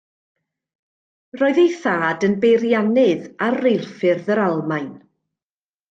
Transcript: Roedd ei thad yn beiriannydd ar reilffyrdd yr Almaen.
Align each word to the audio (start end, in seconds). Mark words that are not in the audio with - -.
Roedd 1.41 1.59
ei 1.65 1.69
thad 1.83 2.25
yn 2.29 2.35
beiriannydd 2.47 3.29
ar 3.49 3.61
reilffyrdd 3.67 4.33
yr 4.37 4.43
Almaen. 4.49 4.93